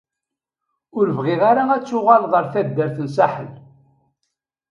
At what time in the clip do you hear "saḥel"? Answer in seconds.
3.15-3.51